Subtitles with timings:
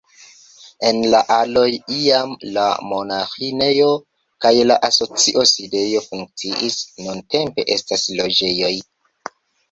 [0.87, 1.65] En la aloj
[1.95, 3.89] iam la monaĥinejo
[4.45, 8.73] kaj la asocia sidejo funkciis, nuntempe estas loĝejoj.